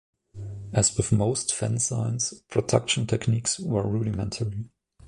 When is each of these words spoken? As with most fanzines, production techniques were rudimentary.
As 0.73 0.97
with 0.97 1.11
most 1.11 1.49
fanzines, 1.51 2.41
production 2.47 3.05
techniques 3.05 3.59
were 3.59 3.87
rudimentary. 3.87 4.71